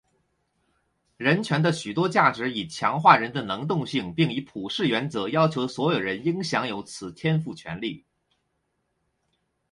[1.17, 8.03] 人权的许多价值以强化人的能动性并以普世原则要求所有人应享有此天赋权利。